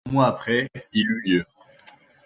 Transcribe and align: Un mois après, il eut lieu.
Un 0.09 0.13
mois 0.13 0.25
après, 0.25 0.67
il 0.93 1.07
eut 1.11 1.21
lieu. 1.23 1.45